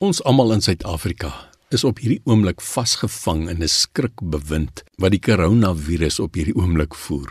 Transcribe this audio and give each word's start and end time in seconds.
Ons 0.00 0.22
almal 0.24 0.54
in 0.54 0.62
Suid-Afrika 0.64 1.28
is 1.76 1.82
op 1.84 1.98
hierdie 2.00 2.22
oomblik 2.24 2.62
vasgevang 2.64 3.42
in 3.52 3.60
'n 3.60 3.68
skrikbewind 3.68 4.80
wat 4.96 5.12
die 5.12 5.20
koronavirus 5.20 6.16
op 6.24 6.38
hierdie 6.40 6.56
oomblik 6.56 6.94
voer. 6.94 7.28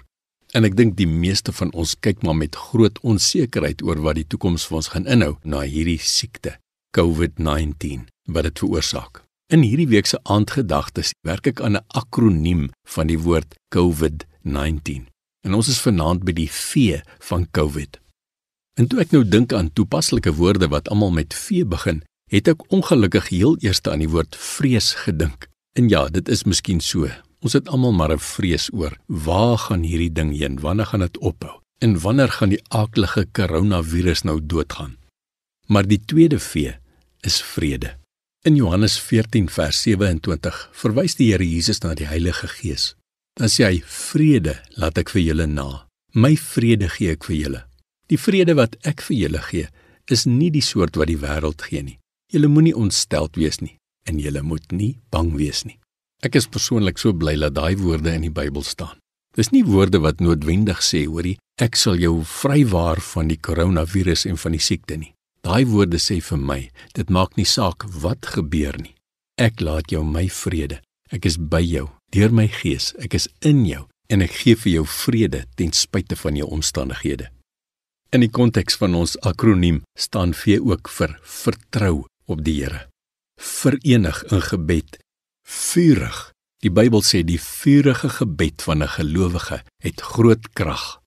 En 0.53 0.63
ek 0.63 0.75
dink 0.77 0.95
die 0.95 1.07
meeste 1.07 1.51
van 1.51 1.73
ons 1.73 1.95
kyk 1.99 2.21
maar 2.21 2.35
met 2.35 2.55
groot 2.55 2.99
onsekerheid 3.01 3.81
oor 3.81 3.97
wat 4.05 4.15
die 4.15 4.27
toekoms 4.27 4.67
vir 4.67 4.75
ons 4.75 4.87
gaan 4.87 5.07
inhou 5.07 5.37
na 5.43 5.61
hierdie 5.61 5.97
siekte, 5.97 6.59
COVID-19, 6.97 8.05
wat 8.27 8.43
dit 8.43 8.59
veroorsaak. 8.59 9.23
In 9.49 9.61
hierdie 9.61 9.89
week 9.89 10.05
se 10.05 10.19
aandgedagtes 10.23 11.11
werk 11.25 11.47
ek 11.47 11.61
aan 11.61 11.75
'n 11.75 11.85
akroniem 11.87 12.69
van 12.85 13.07
die 13.07 13.19
woord 13.19 13.55
COVID-19. 13.73 15.07
En 15.41 15.53
ons 15.53 15.67
is 15.67 15.81
vanaand 15.81 16.23
by 16.23 16.33
die 16.33 16.51
V 16.51 17.01
van 17.19 17.47
COVID. 17.51 17.99
En 18.77 18.87
toe 18.87 18.99
ek 18.99 19.11
nou 19.11 19.25
dink 19.27 19.53
aan 19.53 19.73
toepaslike 19.73 20.33
woorde 20.33 20.67
wat 20.67 20.87
almal 20.89 21.11
met 21.11 21.33
V 21.33 21.65
begin, 21.65 22.03
het 22.29 22.47
ek 22.47 22.65
ongelukkig 22.73 23.29
heel 23.33 23.57
eers 23.65 23.81
aan 23.89 24.03
die 24.03 24.09
woord 24.09 24.35
vrees 24.37 24.93
gedink. 25.05 25.47
En 25.77 25.89
ja, 25.89 26.07
dit 26.09 26.29
is 26.29 26.45
miskien 26.45 26.81
so. 26.81 27.09
Ons 27.39 27.55
het 27.55 27.69
almal 27.69 27.93
maar 27.95 28.11
'n 28.13 28.19
vrees 28.19 28.69
oor 28.73 28.97
waar 29.07 29.57
gaan 29.57 29.83
hierdie 29.83 30.13
ding 30.13 30.31
heen? 30.37 30.59
Wanneer 30.59 30.85
gaan 30.85 30.99
dit 30.99 31.17
ophou? 31.17 31.61
En 31.79 31.99
wanneer 31.99 32.31
gaan 32.31 32.49
die 32.49 32.63
aaklige 32.67 33.27
koronavirus 33.31 34.21
nou 34.23 34.39
doodgaan? 34.43 34.97
Maar 35.67 35.87
die 35.87 36.01
tweede 36.05 36.39
V 36.39 36.73
is 37.21 37.41
vrede. 37.41 37.95
In 38.41 38.55
Johannes 38.55 38.99
14 38.99 39.49
vers 39.49 39.81
27 39.81 40.69
verwys 40.71 41.15
die 41.15 41.31
Here 41.31 41.49
Jesus 41.49 41.79
na 41.79 41.93
die 41.93 42.07
Heilige 42.07 42.47
Gees. 42.47 42.95
Dan 43.33 43.47
sê 43.47 43.63
hy: 43.63 43.81
"Vrede 43.85 44.61
laat 44.69 44.97
ek 44.97 45.09
vir 45.09 45.21
julle 45.21 45.47
na. 45.47 45.87
My 46.13 46.35
vrede 46.35 46.89
gee 46.89 47.11
ek 47.11 47.23
vir 47.23 47.35
julle. 47.35 47.61
Die 48.09 48.17
vrede 48.17 48.55
wat 48.55 48.75
ek 48.81 49.01
vir 49.01 49.17
julle 49.17 49.41
gee, 49.41 49.67
is 50.09 50.25
nie 50.25 50.49
die 50.49 50.63
soort 50.65 50.97
wat 50.97 51.07
die 51.07 51.19
wêreld 51.21 51.61
gee 51.61 51.83
nie. 51.83 51.99
Julle 52.29 52.45
moenie 52.45 52.75
ontsteld 52.77 53.39
wees 53.41 53.57
nie 53.57 53.75
en 54.05 54.19
julle 54.21 54.41
moet 54.45 54.71
nie 54.71 54.99
bang 55.09 55.31
wees 55.37 55.63
nie. 55.65 55.79
Ek 56.21 56.35
is 56.37 56.45
persoonlik 56.45 56.99
so 57.01 57.13
bly 57.13 57.33
dat 57.41 57.55
daai 57.57 57.73
woorde 57.79 58.11
in 58.13 58.27
die 58.27 58.33
Bybel 58.33 58.61
staan. 58.65 58.99
Dis 59.37 59.49
nie 59.49 59.63
woorde 59.65 60.01
wat 60.03 60.21
noodwendig 60.21 60.83
sê 60.85 61.07
hoorie 61.07 61.39
ek 61.61 61.75
sal 61.75 61.97
jou 61.97 62.19
vrywaar 62.25 63.01
van 63.01 63.31
die 63.31 63.39
koronavirus 63.41 64.27
en 64.29 64.37
van 64.37 64.53
die 64.53 64.61
siekte 64.61 64.97
nie. 64.97 65.13
Daai 65.41 65.65
woorde 65.65 65.97
sê 65.97 66.19
vir 66.21 66.37
my, 66.37 66.59
dit 66.93 67.09
maak 67.09 67.33
nie 67.37 67.47
saak 67.49 67.87
wat 68.03 68.29
gebeur 68.35 68.77
nie. 68.77 68.93
Ek 69.39 69.61
laat 69.63 69.89
jou 69.89 70.03
my 70.05 70.27
vrede. 70.29 70.81
Ek 71.09 71.25
is 71.25 71.39
by 71.39 71.63
jou 71.63 71.87
deur 72.13 72.29
my 72.29 72.45
gees. 72.59 72.93
Ek 73.01 73.17
is 73.17 73.25
in 73.41 73.65
jou 73.65 73.87
en 74.09 74.21
ek 74.21 74.37
gee 74.43 74.59
vir 74.59 74.73
jou 74.79 74.85
vrede 74.85 75.45
ten 75.57 75.73
spyte 75.73 76.17
van 76.19 76.37
jou 76.37 76.45
omstandighede. 76.53 77.31
In 78.13 78.21
die 78.25 78.31
konteks 78.33 78.77
van 78.77 78.95
ons 78.97 79.17
akroniem 79.25 79.83
staan 79.97 80.33
V 80.33 80.57
ook 80.61 80.89
vir 80.93 81.17
vertrou 81.21 82.05
op 82.29 82.43
die 82.45 82.61
Here. 82.61 82.87
Verenig 83.39 84.23
in 84.31 84.41
gebed, 84.41 84.99
vurig. 85.47 86.19
Die 86.59 86.71
Bybel 86.71 87.01
sê 87.07 87.23
die 87.23 87.39
vurige 87.39 88.09
gebed 88.19 88.61
van 88.61 88.83
'n 88.83 88.93
gelowige 88.99 89.63
het 89.83 90.01
groot 90.01 90.45
krag. 90.53 90.99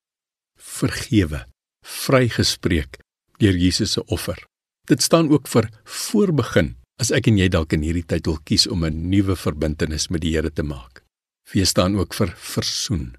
Vergewe, 0.57 1.47
vrygespreek 1.85 2.99
deur 3.39 3.57
Jesus 3.57 3.93
se 3.93 4.05
offer. 4.05 4.39
Dit 4.87 5.03
staan 5.03 5.31
ook 5.31 5.49
vir 5.49 5.69
voorbegin. 5.85 6.77
As 7.01 7.11
ek 7.11 7.27
en 7.27 7.39
jy 7.39 7.49
dalk 7.49 7.73
in 7.73 7.83
hierdie 7.83 8.07
tyd 8.07 8.27
wil 8.27 8.39
kies 8.45 8.67
om 8.67 8.85
'n 8.85 9.09
nuwe 9.11 9.37
verbintenis 9.37 10.09
met 10.09 10.21
die 10.21 10.35
Here 10.35 10.53
te 10.53 10.63
maak. 10.63 11.03
V 11.49 11.67
staan 11.67 11.97
ook 11.97 12.15
vir 12.15 12.35
versoen. 12.37 13.17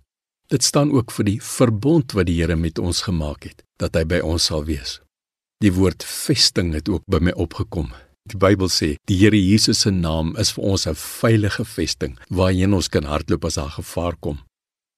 Dit 0.47 0.63
staan 0.63 0.91
ook 0.91 1.11
vir 1.11 1.25
die 1.25 1.41
verbond 1.41 2.11
wat 2.11 2.25
die 2.25 2.41
Here 2.41 2.55
met 2.55 2.79
ons 2.79 3.01
gemaak 3.01 3.43
het, 3.43 3.63
dat 3.77 3.95
hy 3.95 4.03
by 4.03 4.19
ons 4.19 4.45
sal 4.45 4.65
wees. 4.65 5.01
Die 5.61 5.73
woord 5.73 6.03
vesting 6.03 6.73
het 6.73 6.89
ook 6.89 7.03
by 7.07 7.19
my 7.21 7.31
opgekom. 7.31 7.91
Die 8.31 8.39
Bybel 8.39 8.69
sê 8.71 8.93
die 9.11 9.17
Here 9.19 9.37
Jesus 9.37 9.83
se 9.83 9.91
naam 9.91 10.31
is 10.39 10.53
vir 10.55 10.63
ons 10.63 10.87
'n 10.87 10.95
veilige 10.95 11.65
vesting 11.65 12.17
waarheen 12.29 12.73
ons 12.73 12.87
kan 12.87 13.03
hardloop 13.03 13.45
as 13.45 13.55
daar 13.55 13.69
gevaar 13.69 14.15
kom. 14.15 14.39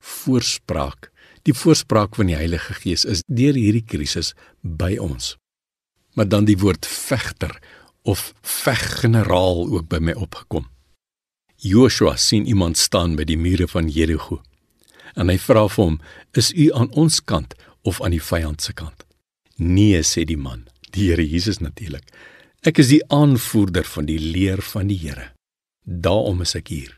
Voorspraak. 0.01 1.11
Die 1.43 1.53
voorspraak 1.53 2.15
van 2.15 2.27
die 2.27 2.35
Heilige 2.35 2.73
Gees 2.73 3.05
is 3.05 3.23
deur 3.27 3.53
hierdie 3.53 3.85
krisis 3.85 4.33
by 4.61 4.97
ons. 4.97 5.37
Maar 6.13 6.27
dan 6.27 6.45
die 6.45 6.57
woord 6.57 6.85
vegter 6.85 7.59
of 8.03 8.33
veggeneraal 8.41 9.67
ook 9.69 9.87
by 9.87 9.97
my 9.97 10.13
opgekom. 10.13 10.67
Joshua 11.55 12.15
sien 12.15 12.45
iemand 12.45 12.77
staan 12.77 13.15
by 13.15 13.23
die 13.23 13.37
mure 13.37 13.67
van 13.67 13.89
Jeriko. 13.89 14.41
En 15.15 15.29
hy 15.29 15.37
vra 15.37 15.67
vir 15.67 15.83
hom: 15.83 15.99
"Is 16.33 16.51
u 16.53 16.71
aan 16.73 16.91
ons 16.93 17.23
kant 17.23 17.55
of 17.81 18.01
aan 18.01 18.11
die 18.11 18.21
vyand 18.21 18.61
se 18.61 18.73
kant?" 18.73 19.04
Nee, 19.55 20.01
sê 20.03 20.25
die 20.27 20.39
man, 20.39 20.65
die 20.91 21.09
Here 21.09 21.23
Jesus 21.23 21.61
natuurlik. 21.63 22.03
Ek 22.65 22.79
is 22.81 22.89
die 22.91 23.03
aanvoerder 23.13 23.85
van 23.87 24.07
die 24.09 24.19
leer 24.19 24.61
van 24.73 24.89
die 24.91 24.99
Here. 24.99 25.31
Daarom 25.85 26.41
is 26.43 26.55
ek 26.57 26.73
hier. 26.73 26.91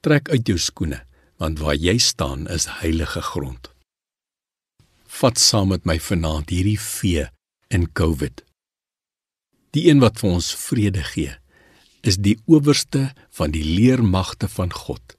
Trek 0.00 0.30
uit 0.30 0.48
jou 0.48 0.56
skoene, 0.56 1.02
want 1.36 1.60
waar 1.60 1.76
jy 1.76 1.98
staan 2.00 2.46
is 2.48 2.68
heilige 2.80 3.20
grond. 3.20 3.68
Vat 5.20 5.36
saam 5.38 5.74
met 5.74 5.84
my 5.84 5.98
vanaand 6.00 6.52
hierdie 6.54 6.78
vee 6.80 7.26
in 7.68 7.90
COVID. 7.92 8.44
Die 9.76 9.90
een 9.90 10.00
wat 10.00 10.22
vir 10.22 10.38
ons 10.38 10.48
vrede 10.56 11.04
gee, 11.12 11.34
is 12.00 12.16
die 12.16 12.38
owerste 12.48 13.10
van 13.36 13.52
die 13.52 13.64
leermagte 13.66 14.48
van 14.48 14.72
God. 14.72 15.18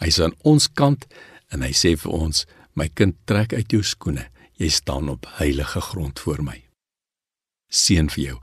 Hy's 0.00 0.22
aan 0.24 0.32
ons 0.46 0.70
kant 0.72 1.04
en 1.52 1.60
hy 1.66 1.74
sê 1.76 1.96
vir 2.00 2.14
ons: 2.14 2.46
"My 2.74 2.88
kind, 2.88 3.18
trek 3.26 3.52
uit 3.52 3.68
jou 3.72 3.82
skoene." 3.82 4.30
Jy 4.58 4.68
staan 4.74 5.08
op 5.08 5.26
heilige 5.38 5.80
grond 5.80 6.20
voor 6.20 6.42
my. 6.42 6.58
Seën 7.70 8.10
vir 8.10 8.24
jou 8.24 8.38